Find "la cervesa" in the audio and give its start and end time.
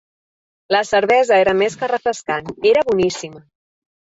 0.75-1.37